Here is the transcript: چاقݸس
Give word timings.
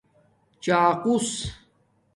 چاقݸس 0.63 1.27